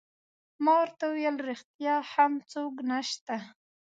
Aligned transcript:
ما 0.63 0.73
ورته 0.81 1.03
وویل: 1.07 1.37
ریښتیا 1.49 1.95
هم 2.11 2.31
څوک 2.51 2.73
نشته؟ 2.89 3.35